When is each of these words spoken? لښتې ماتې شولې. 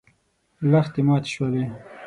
لښتې 0.71 1.01
ماتې 1.07 1.29
شولې. 1.33 1.63